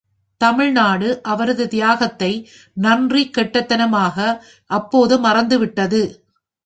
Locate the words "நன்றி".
2.77-3.31